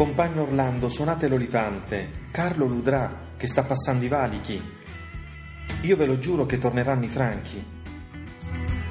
Compagno 0.00 0.44
Orlando, 0.44 0.88
suonate 0.88 1.28
l'olifante. 1.28 2.28
Carlo 2.30 2.64
ludrà, 2.64 3.34
che 3.36 3.46
sta 3.46 3.64
passando 3.64 4.02
i 4.02 4.08
valichi. 4.08 4.58
Io 5.82 5.94
ve 5.94 6.06
lo 6.06 6.18
giuro 6.18 6.46
che 6.46 6.56
torneranno 6.56 7.04
i 7.04 7.08
franchi. 7.08 7.62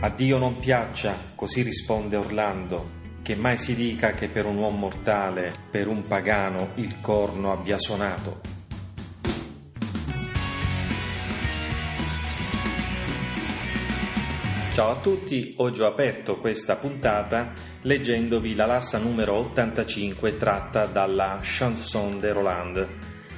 A 0.02 0.10
Dio 0.10 0.38
non 0.38 0.60
piaccia, 0.60 1.16
così 1.34 1.64
risponde 1.64 2.16
Orlando, 2.16 2.92
che 3.24 3.34
mai 3.34 3.58
si 3.58 3.74
dica 3.74 4.12
che 4.12 4.30
per 4.30 4.46
un 4.46 4.58
uomo 4.58 4.78
mortale, 4.78 5.52
per 5.72 5.88
un 5.88 6.04
pagano, 6.04 6.74
il 6.76 7.02
corno 7.02 7.54
abbia 7.54 7.80
suonato. 7.80 8.42
Ciao 14.74 14.92
a 14.92 14.96
tutti, 15.02 15.56
oggi 15.58 15.82
ho 15.82 15.88
aperto 15.88 16.38
questa 16.38 16.76
puntata 16.76 17.69
leggendovi 17.82 18.56
la 18.56 18.66
lassa 18.66 18.98
numero 18.98 19.36
85 19.36 20.38
tratta 20.38 20.86
dalla 20.86 21.40
Chanson 21.42 22.20
de 22.20 22.34
Roland. 22.34 22.88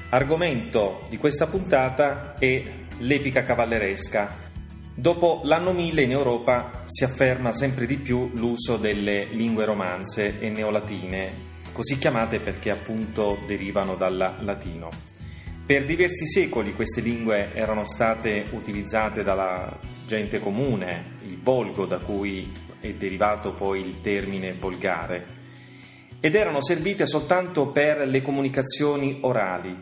Argomento 0.09 1.05
di 1.09 1.17
questa 1.17 1.47
puntata 1.47 2.33
è 2.37 2.63
l'epica 2.97 3.43
cavalleresca. 3.43 4.49
Dopo 4.93 5.41
l'anno 5.45 5.71
1000 5.71 6.01
in 6.01 6.11
Europa 6.11 6.83
si 6.85 7.03
afferma 7.03 7.53
sempre 7.53 7.85
di 7.85 7.97
più 7.97 8.31
l'uso 8.33 8.77
delle 8.77 9.25
lingue 9.25 9.65
romanze 9.65 10.39
e 10.39 10.49
neolatine, 10.49 11.49
così 11.71 11.97
chiamate 11.97 12.39
perché 12.39 12.71
appunto 12.71 13.39
derivano 13.45 13.95
dal 13.95 14.35
latino. 14.39 15.10
Per 15.71 15.85
diversi 15.85 16.27
secoli 16.27 16.73
queste 16.73 16.99
lingue 16.99 17.53
erano 17.53 17.85
state 17.85 18.43
utilizzate 18.49 19.23
dalla 19.23 19.79
gente 20.05 20.41
comune, 20.41 21.13
il 21.25 21.39
volgo 21.41 21.85
da 21.85 21.97
cui 21.99 22.51
è 22.81 22.91
derivato 22.91 23.53
poi 23.53 23.79
il 23.79 24.01
termine 24.01 24.51
volgare, 24.51 25.25
ed 26.19 26.35
erano 26.35 26.61
servite 26.61 27.07
soltanto 27.07 27.67
per 27.67 28.05
le 28.05 28.21
comunicazioni 28.21 29.19
orali. 29.21 29.73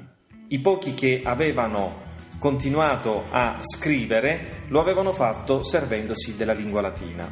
I 0.50 0.60
pochi 0.60 0.94
che 0.94 1.22
avevano 1.23 2.02
continuato 2.38 3.23
a 3.32 3.58
scrivere 3.60 4.66
lo 4.67 4.82
avevano 4.82 5.12
fatto 5.12 5.64
servendosi 5.64 6.38
della 6.38 6.54
lingua 6.54 6.82
latina. 6.82 7.28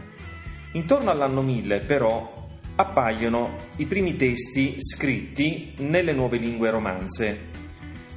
Intorno 0.71 1.11
all'anno 1.11 1.43
1000 1.43 1.81
però 1.81 2.33
appaiono 2.73 3.55
i 3.75 3.85
primi 3.85 4.15
testi 4.15 4.77
scritti 4.79 5.75
nelle 5.77 6.13
nuove 6.13 6.37
lingue 6.37 6.71
romanze. 6.71 7.56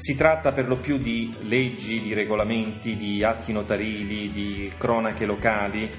Si 0.00 0.16
tratta 0.16 0.52
per 0.52 0.66
lo 0.66 0.78
più 0.78 0.96
di 0.96 1.34
leggi, 1.42 2.00
di 2.00 2.14
regolamenti, 2.14 2.96
di 2.96 3.22
atti 3.22 3.52
notarili, 3.52 4.32
di 4.32 4.72
cronache 4.78 5.26
locali, 5.26 5.90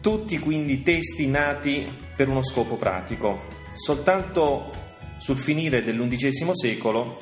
tutti 0.00 0.38
quindi 0.38 0.80
testi 0.80 1.26
nati 1.26 1.86
per 2.16 2.28
uno 2.28 2.42
scopo 2.42 2.76
pratico. 2.76 3.44
Soltanto 3.74 4.70
sul 5.18 5.36
finire 5.36 5.82
dell'undicesimo 5.82 6.56
secolo 6.56 7.18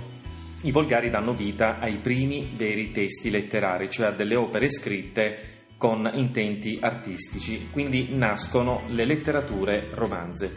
i 0.63 0.71
volgari 0.71 1.11
danno 1.11 1.35
vita 1.35 1.81
ai 1.81 1.97
primi 1.97 2.49
veri 2.57 2.93
testi 2.93 3.29
letterari, 3.29 3.91
cioè 3.91 4.07
a 4.07 4.11
delle 4.13 4.37
opere 4.37 4.71
scritte 4.71 5.67
con 5.77 6.09
intenti 6.15 6.79
artistici, 6.81 7.71
quindi 7.73 8.11
nascono 8.13 8.85
le 8.91 9.05
letterature 9.05 9.89
romanze. 9.95 10.55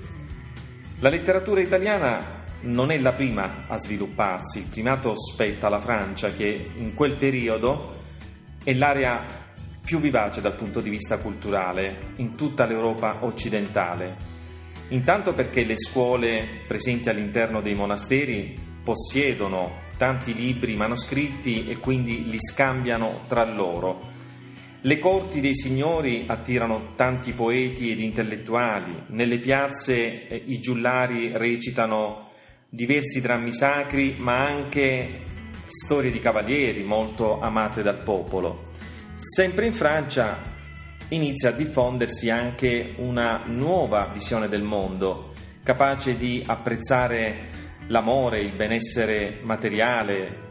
La 1.00 1.10
letteratura 1.10 1.62
italiana 1.62 2.37
non 2.62 2.92
è 2.92 2.98
la 2.98 3.14
prima 3.14 3.66
a 3.68 3.78
svilupparsi, 3.78 4.60
il 4.60 4.70
primato 4.70 5.14
spetta 5.16 5.68
alla 5.68 5.80
Francia 5.80 6.32
che 6.32 6.72
in 6.76 6.94
quel 6.94 7.16
periodo 7.16 7.96
è 8.64 8.74
l'area 8.74 9.26
più 9.84 10.00
vivace 10.00 10.42
dal 10.42 10.56
punto 10.56 10.82
di 10.82 10.90
vista 10.90 11.18
culturale 11.20 12.14
in 12.18 12.36
tutta 12.36 12.66
l'Europa 12.66 13.20
occidentale. 13.22 14.36
Intanto 14.90 15.34
perché 15.34 15.64
le 15.64 15.78
scuole 15.78 16.64
presenti 16.68 17.10
all'interno 17.10 17.62
dei 17.62 17.74
monasteri 17.74 18.54
possiedono 18.84 19.86
tanti 19.98 20.34
libri 20.34 20.76
manoscritti 20.76 21.68
e 21.68 21.78
quindi 21.78 22.30
li 22.30 22.40
scambiano 22.40 23.22
tra 23.28 23.46
loro. 23.50 24.16
Le 24.82 25.00
corti 25.00 25.42
dei 25.42 25.56
signori 25.56 26.26
attirano 26.28 26.94
tanti 26.96 27.34
poeti 27.34 27.92
ed 27.92 28.00
intellettuali, 28.00 29.04
nelle 29.08 29.40
piazze 29.40 30.28
eh, 30.28 30.44
i 30.46 30.60
giullari 30.60 31.32
recitano 31.36 32.27
diversi 32.70 33.22
drammi 33.22 33.54
sacri, 33.54 34.16
ma 34.18 34.46
anche 34.46 35.22
storie 35.68 36.12
di 36.12 36.20
cavalieri 36.20 36.84
molto 36.84 37.40
amate 37.40 37.82
dal 37.82 38.02
popolo. 38.04 38.66
Sempre 39.16 39.66
in 39.66 39.74
Francia 39.74 40.38
inizia 41.10 41.50
a 41.50 41.54
diffondersi 41.54 42.30
anche 42.30 42.94
una 42.98 43.44
nuova 43.46 44.10
visione 44.14 44.48
del 44.48 44.64
mondo, 44.64 45.34
capace 45.64 46.18
di 46.18 46.44
apprezzare 46.46 47.50
l'amore, 47.88 48.40
il 48.40 48.54
benessere 48.54 49.40
materiale, 49.42 50.46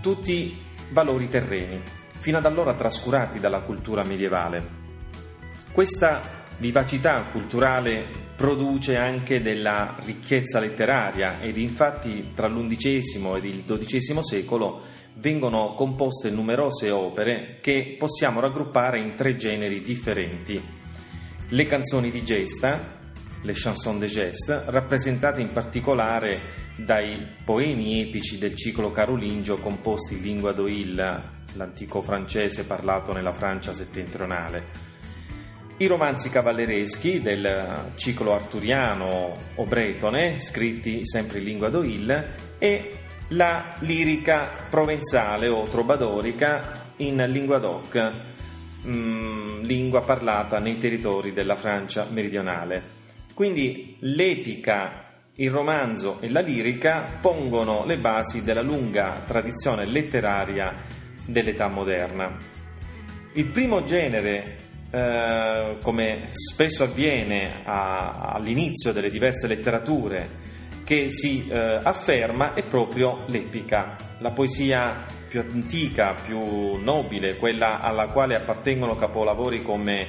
tutti 0.00 0.60
valori 0.90 1.28
terreni, 1.28 1.80
fino 2.18 2.38
ad 2.38 2.46
allora 2.46 2.74
trascurati 2.74 3.38
dalla 3.38 3.60
cultura 3.60 4.02
medievale. 4.02 4.82
Questa 5.72 6.33
vivacità 6.58 7.22
culturale 7.30 8.06
produce 8.36 8.96
anche 8.96 9.40
della 9.42 9.96
ricchezza 10.04 10.58
letteraria 10.60 11.40
ed 11.40 11.56
infatti 11.56 12.32
tra 12.34 12.48
l'undicesimo 12.48 13.36
ed 13.36 13.44
il 13.44 13.64
XII 13.64 14.18
secolo 14.22 14.82
vengono 15.14 15.74
composte 15.74 16.30
numerose 16.30 16.90
opere 16.90 17.58
che 17.60 17.96
possiamo 17.98 18.40
raggruppare 18.40 18.98
in 18.98 19.14
tre 19.14 19.36
generi 19.36 19.82
differenti. 19.82 20.60
Le 21.48 21.66
canzoni 21.66 22.10
di 22.10 22.24
gesta, 22.24 23.02
le 23.42 23.52
chansons 23.54 23.98
de 23.98 24.06
geste, 24.06 24.62
rappresentate 24.66 25.40
in 25.40 25.52
particolare 25.52 26.62
dai 26.76 27.24
poemi 27.44 28.00
epici 28.00 28.38
del 28.38 28.54
ciclo 28.54 28.90
carolingio 28.90 29.58
composti 29.58 30.14
in 30.14 30.22
lingua 30.22 30.52
d'Oil, 30.52 31.22
l'antico 31.52 32.00
francese 32.00 32.64
parlato 32.64 33.12
nella 33.12 33.32
Francia 33.32 33.72
settentrionale. 33.72 34.93
I 35.76 35.86
romanzi 35.86 36.30
cavallereschi 36.30 37.20
del 37.20 37.90
ciclo 37.96 38.32
arturiano 38.32 39.36
o 39.56 39.64
bretone, 39.64 40.38
scritti 40.38 41.04
sempre 41.04 41.38
in 41.38 41.44
lingua 41.44 41.68
d'Oil, 41.68 42.34
e 42.58 42.98
la 43.28 43.74
lirica 43.80 44.50
provenzale 44.70 45.48
o 45.48 45.64
trobadorica 45.64 46.92
in 46.98 47.16
lingua 47.28 47.58
d'oc, 47.58 48.12
mm, 48.86 49.62
lingua 49.62 50.02
parlata 50.02 50.60
nei 50.60 50.78
territori 50.78 51.32
della 51.32 51.56
Francia 51.56 52.06
meridionale. 52.08 52.82
Quindi 53.34 53.96
l'epica 53.98 55.04
il 55.34 55.50
romanzo 55.50 56.20
e 56.20 56.30
la 56.30 56.38
lirica 56.38 57.04
pongono 57.20 57.84
le 57.84 57.98
basi 57.98 58.44
della 58.44 58.62
lunga 58.62 59.24
tradizione 59.26 59.84
letteraria 59.86 60.72
dell'età 61.26 61.66
moderna. 61.66 62.36
Il 63.32 63.46
primo 63.46 63.82
genere, 63.82 64.63
eh, 64.94 65.78
come 65.82 66.28
spesso 66.30 66.84
avviene 66.84 67.62
a, 67.64 68.30
all'inizio 68.32 68.92
delle 68.92 69.10
diverse 69.10 69.48
letterature, 69.48 70.52
che 70.84 71.08
si 71.08 71.48
eh, 71.48 71.80
afferma 71.82 72.54
è 72.54 72.62
proprio 72.62 73.24
l'epica, 73.26 73.96
la 74.20 74.30
poesia 74.30 75.04
più 75.28 75.40
antica, 75.40 76.14
più 76.14 76.76
nobile, 76.76 77.38
quella 77.38 77.80
alla 77.80 78.06
quale 78.06 78.36
appartengono 78.36 78.94
capolavori 78.94 79.62
come 79.62 80.06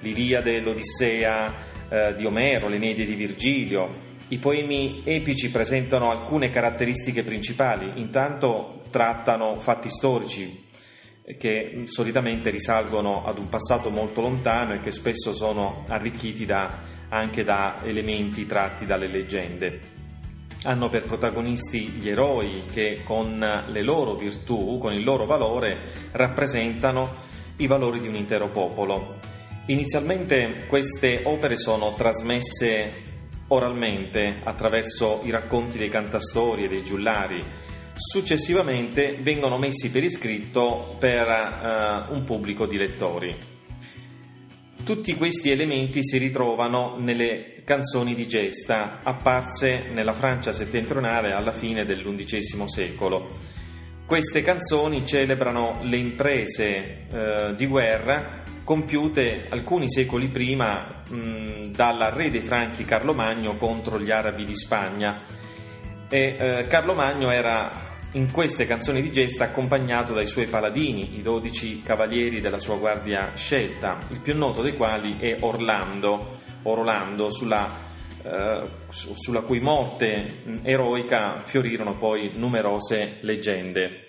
l'Iliade, 0.00 0.60
l'Odissea 0.60 1.52
eh, 1.90 2.14
di 2.14 2.24
Omero, 2.24 2.68
l'Eneide 2.68 3.04
di 3.04 3.14
Virgilio, 3.16 4.12
i 4.28 4.38
poemi 4.38 5.02
epici 5.04 5.50
presentano 5.50 6.10
alcune 6.10 6.48
caratteristiche 6.48 7.24
principali, 7.24 7.92
intanto 7.96 8.84
trattano 8.90 9.58
fatti 9.58 9.90
storici 9.90 10.63
che 11.38 11.84
solitamente 11.86 12.50
risalgono 12.50 13.24
ad 13.24 13.38
un 13.38 13.48
passato 13.48 13.88
molto 13.88 14.20
lontano 14.20 14.74
e 14.74 14.80
che 14.80 14.92
spesso 14.92 15.32
sono 15.32 15.84
arricchiti 15.88 16.44
da, 16.44 16.78
anche 17.08 17.44
da 17.44 17.80
elementi 17.82 18.44
tratti 18.46 18.84
dalle 18.84 19.08
leggende. 19.08 19.80
Hanno 20.64 20.88
per 20.88 21.02
protagonisti 21.02 21.88
gli 21.88 22.08
eroi 22.08 22.64
che 22.70 23.00
con 23.04 23.38
le 23.38 23.82
loro 23.82 24.14
virtù, 24.14 24.78
con 24.78 24.92
il 24.92 25.04
loro 25.04 25.24
valore, 25.24 25.78
rappresentano 26.12 27.12
i 27.56 27.66
valori 27.66 28.00
di 28.00 28.08
un 28.08 28.14
intero 28.14 28.50
popolo. 28.50 29.18
Inizialmente 29.66 30.66
queste 30.68 31.22
opere 31.24 31.56
sono 31.56 31.94
trasmesse 31.94 33.12
oralmente 33.48 34.40
attraverso 34.42 35.20
i 35.24 35.30
racconti 35.30 35.78
dei 35.78 35.88
cantastori 35.88 36.64
e 36.64 36.68
dei 36.68 36.82
giullari. 36.82 37.42
Successivamente 37.96 39.18
vengono 39.20 39.56
messi 39.56 39.88
per 39.88 40.02
iscritto 40.02 40.96
per 40.98 41.28
uh, 41.28 42.12
un 42.12 42.24
pubblico 42.24 42.66
di 42.66 42.76
lettori. 42.76 43.36
Tutti 44.84 45.14
questi 45.14 45.50
elementi 45.50 46.04
si 46.04 46.18
ritrovano 46.18 46.96
nelle 46.98 47.62
canzoni 47.64 48.14
di 48.14 48.26
gesta 48.26 48.98
apparse 49.04 49.84
nella 49.92 50.12
Francia 50.12 50.52
settentrionale 50.52 51.32
alla 51.32 51.52
fine 51.52 51.84
dell'undicesimo 51.84 52.68
secolo. 52.68 53.28
Queste 54.04 54.42
canzoni 54.42 55.06
celebrano 55.06 55.78
le 55.82 55.96
imprese 55.96 57.06
uh, 57.10 57.54
di 57.54 57.66
guerra 57.66 58.42
compiute 58.64 59.46
alcuni 59.50 59.88
secoli 59.88 60.26
prima 60.26 61.02
mh, 61.08 61.66
dal 61.68 62.10
re 62.12 62.30
dei 62.30 62.40
Franchi 62.40 62.84
Carlo 62.84 63.14
Magno 63.14 63.56
contro 63.56 64.00
gli 64.00 64.10
arabi 64.10 64.44
di 64.44 64.56
Spagna 64.56 65.42
e 66.08 66.36
eh, 66.38 66.66
Carlo 66.68 66.94
Magno 66.94 67.30
era 67.30 67.83
in 68.14 68.30
queste 68.30 68.66
canzoni 68.66 69.02
di 69.02 69.10
gesta 69.10 69.44
accompagnato 69.44 70.12
dai 70.12 70.26
suoi 70.26 70.46
paladini, 70.46 71.18
i 71.18 71.22
dodici 71.22 71.82
cavalieri 71.82 72.40
della 72.40 72.60
sua 72.60 72.76
guardia 72.76 73.32
scelta, 73.34 73.98
il 74.10 74.20
più 74.20 74.36
noto 74.36 74.62
dei 74.62 74.76
quali 74.76 75.18
è 75.18 75.36
Orlando, 75.40 76.38
Orlando 76.62 77.30
sulla, 77.30 77.70
eh, 78.22 78.62
sulla 78.88 79.40
cui 79.40 79.58
morte 79.58 80.42
eroica 80.62 81.42
fiorirono 81.44 81.96
poi 81.96 82.30
numerose 82.34 83.18
leggende. 83.20 84.08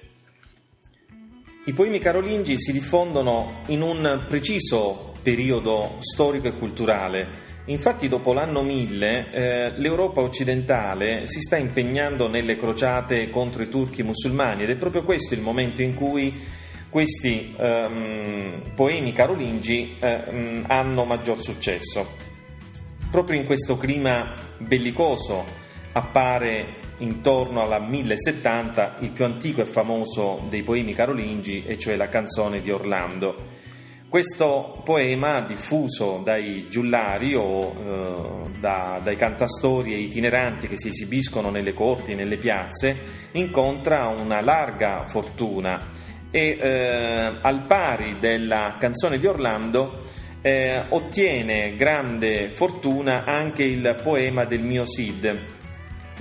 I 1.66 1.74
poemi 1.74 1.98
carolingi 1.98 2.60
si 2.60 2.72
diffondono 2.72 3.64
in 3.68 3.82
un 3.82 4.24
preciso 4.28 5.14
periodo 5.24 5.98
storico 6.00 6.48
e 6.48 6.58
culturale. 6.58 7.54
Infatti 7.68 8.08
dopo 8.08 8.32
l'anno 8.32 8.62
1000 8.62 9.32
eh, 9.32 9.74
l'Europa 9.78 10.22
occidentale 10.22 11.26
si 11.26 11.40
sta 11.42 11.58
impegnando 11.58 12.28
nelle 12.28 12.58
crociate 12.58 13.30
contro 13.32 13.64
i 13.64 13.70
turchi 13.70 14.04
musulmani 14.04 14.64
ed 14.64 14.70
è 14.70 14.76
proprio 14.76 15.04
questo 15.04 15.34
il 15.34 15.42
momento 15.42 15.82
in 15.82 15.96
cui 15.96 16.40
questi 16.90 17.56
ehm, 17.58 18.74
poemi 18.76 19.12
carolingi 19.14 19.98
ehm, 20.00 20.66
hanno 20.68 21.06
maggior 21.06 21.44
successo. 21.44 22.08
Proprio 23.10 23.40
in 23.40 23.46
questo 23.46 23.78
clima 23.78 24.34
bellicoso 24.60 25.44
appare 25.94 26.84
intorno 27.00 27.62
alla 27.62 27.80
1070 27.80 28.98
il 29.00 29.10
più 29.10 29.26
antico 29.26 29.62
e 29.62 29.66
famoso 29.66 30.46
dei 30.50 30.64
poemi 30.64 30.94
carolingi, 30.94 31.64
e 31.66 31.78
cioè 31.78 31.96
la 31.96 32.10
canzone 32.10 32.62
di 32.62 32.72
Orlando. 32.72 33.55
Questo 34.16 34.80
poema, 34.86 35.42
diffuso 35.42 36.22
dai 36.24 36.68
giullari 36.70 37.36
o 37.36 37.74
eh, 38.46 38.60
da, 38.62 38.98
dai 39.04 39.18
cantastori 39.18 39.94
e 39.94 39.98
itineranti 39.98 40.70
che 40.70 40.78
si 40.78 40.88
esibiscono 40.88 41.50
nelle 41.50 41.74
corti 41.74 42.14
e 42.14 42.16
nelle 42.16 42.38
piazze, 42.38 42.98
incontra 43.34 44.08
una 44.08 44.40
larga 44.40 45.04
fortuna 45.10 45.86
e 46.32 46.58
eh, 46.58 47.40
al 47.42 47.66
pari 47.68 48.16
della 48.18 48.78
canzone 48.80 49.20
di 49.20 49.28
Orlando 49.28 50.06
eh, 50.42 50.86
ottiene 50.88 51.76
grande 51.76 52.52
fortuna 52.52 53.26
anche 53.26 53.64
il 53.64 54.00
poema 54.02 54.46
del 54.46 54.62
mio 54.62 54.86
Cid, 54.86 55.46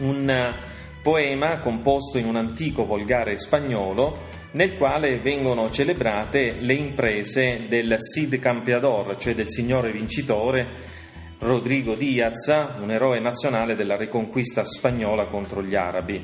un 0.00 0.54
poema 1.00 1.58
composto 1.58 2.18
in 2.18 2.26
un 2.26 2.34
antico 2.34 2.86
volgare 2.86 3.38
spagnolo 3.38 4.42
nel 4.54 4.76
quale 4.76 5.18
vengono 5.18 5.70
celebrate 5.70 6.56
le 6.60 6.74
imprese 6.74 7.66
del 7.68 7.96
Cid 7.98 8.38
Campeador, 8.38 9.16
cioè 9.16 9.34
del 9.34 9.50
signore 9.50 9.90
vincitore 9.90 10.92
Rodrigo 11.40 11.94
Diaz, 11.94 12.46
un 12.80 12.90
eroe 12.90 13.18
nazionale 13.18 13.74
della 13.74 13.96
riconquista 13.96 14.64
spagnola 14.64 15.26
contro 15.26 15.62
gli 15.62 15.74
arabi. 15.74 16.22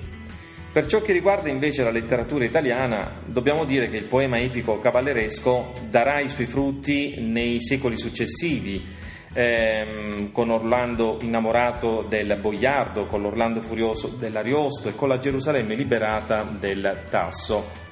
Per 0.73 0.87
ciò 0.87 1.03
che 1.03 1.12
riguarda 1.12 1.49
invece 1.49 1.82
la 1.82 1.91
letteratura 1.91 2.44
italiana, 2.44 3.21
dobbiamo 3.27 3.65
dire 3.65 3.91
che 3.91 3.97
il 3.97 4.05
poema 4.05 4.38
epico 4.38 4.79
cavalleresco 4.79 5.73
darà 5.91 6.21
i 6.21 6.29
suoi 6.29 6.47
frutti 6.47 7.17
nei 7.19 7.61
secoli 7.61 7.99
successivi, 7.99 8.87
ehm, 9.33 10.31
con 10.31 10.50
Orlando 10.50 11.19
innamorato 11.21 12.06
del 12.09 12.38
boiardo, 12.41 13.06
con 13.06 13.23
l'Orlando 13.23 13.61
furioso 13.61 14.06
dell'Ariosto 14.06 14.88
e 14.88 14.94
con 14.94 15.09
la 15.09 15.19
Gerusalemme 15.19 15.75
liberata 15.75 16.44
del 16.44 17.03
Tasso. 17.11 17.90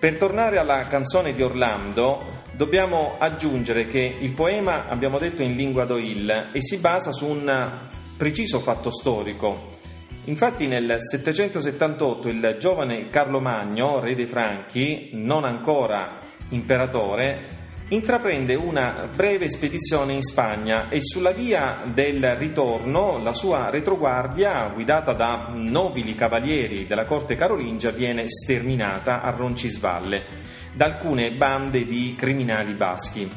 Per 0.00 0.16
tornare 0.16 0.56
alla 0.56 0.86
canzone 0.88 1.34
di 1.34 1.42
Orlando, 1.42 2.24
dobbiamo 2.52 3.16
aggiungere 3.18 3.86
che 3.86 4.16
il 4.18 4.32
poema, 4.32 4.88
abbiamo 4.88 5.18
detto, 5.18 5.42
è 5.42 5.44
in 5.44 5.54
lingua 5.54 5.84
d'Oil 5.84 6.48
e 6.54 6.62
si 6.62 6.78
basa 6.78 7.12
su 7.12 7.26
un 7.26 7.70
preciso 8.16 8.60
fatto 8.60 8.90
storico. 8.90 9.76
Infatti 10.24 10.66
nel 10.66 10.96
778 10.98 12.28
il 12.28 12.56
giovane 12.58 13.10
Carlo 13.10 13.40
Magno, 13.40 14.00
re 14.00 14.14
dei 14.14 14.24
Franchi, 14.24 15.10
non 15.12 15.44
ancora 15.44 16.16
imperatore, 16.48 17.59
intraprende 17.90 18.54
una 18.54 19.08
breve 19.12 19.48
spedizione 19.48 20.12
in 20.12 20.22
Spagna 20.22 20.88
e 20.88 21.00
sulla 21.00 21.32
via 21.32 21.82
del 21.84 22.36
ritorno 22.36 23.18
la 23.18 23.34
sua 23.34 23.68
retroguardia, 23.68 24.68
guidata 24.68 25.12
da 25.12 25.50
nobili 25.52 26.14
cavalieri 26.14 26.86
della 26.86 27.04
corte 27.04 27.34
carolingia, 27.34 27.90
viene 27.90 28.28
sterminata 28.28 29.22
a 29.22 29.30
Roncisvalle 29.30 30.24
da 30.72 30.84
alcune 30.84 31.32
bande 31.32 31.84
di 31.84 32.14
criminali 32.16 32.74
baschi. 32.74 33.28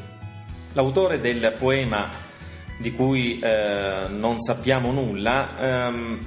L'autore 0.73 1.19
del 1.19 1.55
poema, 1.57 2.09
di 2.77 2.91
cui 2.91 3.39
eh, 3.39 4.05
non 4.07 4.39
sappiamo 4.39 4.91
nulla, 4.91 5.57
ehm, 5.59 6.19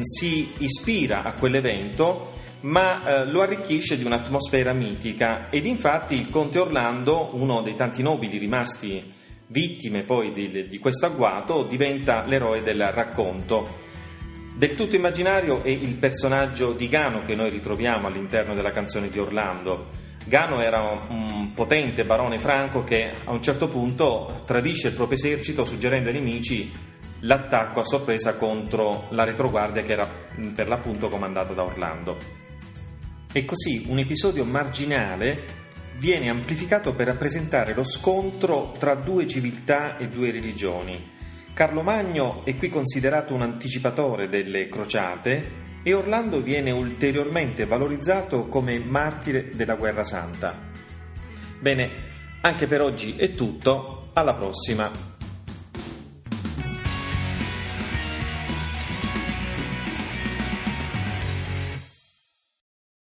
si 0.00 0.52
ispira 0.58 1.22
a 1.22 1.32
quell'evento 1.32 2.32
ma 2.64 3.04
eh, 3.04 3.26
lo 3.26 3.42
arricchisce 3.42 3.96
di 3.96 4.04
un'atmosfera 4.04 4.72
mitica 4.72 5.50
ed 5.50 5.66
infatti 5.66 6.14
il 6.14 6.30
conte 6.30 6.58
Orlando, 6.58 7.30
uno 7.32 7.60
dei 7.60 7.74
tanti 7.74 8.02
nobili 8.02 8.38
rimasti 8.38 9.12
vittime 9.48 10.02
poi 10.02 10.32
di, 10.32 10.68
di 10.68 10.78
questo 10.78 11.06
agguato, 11.06 11.64
diventa 11.64 12.24
l'eroe 12.24 12.62
del 12.62 12.90
racconto. 12.92 13.92
Del 14.56 14.74
tutto 14.74 14.96
immaginario 14.96 15.62
è 15.62 15.68
il 15.68 15.96
personaggio 15.96 16.72
di 16.72 16.88
Gano 16.88 17.22
che 17.22 17.34
noi 17.34 17.50
ritroviamo 17.50 18.06
all'interno 18.06 18.54
della 18.54 18.70
canzone 18.70 19.08
di 19.10 19.18
Orlando. 19.18 19.88
Gano 20.24 20.62
era 20.62 20.80
un 21.08 21.52
potente 21.54 22.06
barone 22.06 22.38
franco 22.38 22.82
che 22.82 23.10
a 23.24 23.30
un 23.30 23.42
certo 23.42 23.68
punto 23.68 24.42
tradisce 24.46 24.88
il 24.88 24.94
proprio 24.94 25.18
esercito 25.18 25.66
suggerendo 25.66 26.08
ai 26.08 26.14
nemici 26.14 26.72
l'attacco 27.20 27.80
a 27.80 27.84
sorpresa 27.84 28.36
contro 28.36 29.06
la 29.10 29.24
retroguardia 29.24 29.82
che 29.82 29.92
era 29.92 30.08
per 30.54 30.68
l'appunto 30.68 31.08
comandata 31.08 31.52
da 31.52 31.62
Orlando. 31.62 32.43
E 33.36 33.44
così 33.44 33.86
un 33.88 33.98
episodio 33.98 34.44
marginale 34.44 35.44
viene 35.98 36.28
amplificato 36.28 36.94
per 36.94 37.08
rappresentare 37.08 37.74
lo 37.74 37.82
scontro 37.82 38.72
tra 38.78 38.94
due 38.94 39.26
civiltà 39.26 39.96
e 39.96 40.06
due 40.06 40.30
religioni. 40.30 41.10
Carlo 41.52 41.82
Magno 41.82 42.44
è 42.44 42.54
qui 42.54 42.68
considerato 42.68 43.34
un 43.34 43.42
anticipatore 43.42 44.28
delle 44.28 44.68
crociate 44.68 45.80
e 45.82 45.92
Orlando 45.92 46.40
viene 46.40 46.70
ulteriormente 46.70 47.66
valorizzato 47.66 48.46
come 48.46 48.78
martire 48.78 49.50
della 49.52 49.74
guerra 49.74 50.04
santa. 50.04 50.56
Bene, 51.58 51.90
anche 52.40 52.68
per 52.68 52.82
oggi 52.82 53.16
è 53.16 53.32
tutto, 53.32 54.10
alla 54.12 54.34
prossima! 54.34 55.13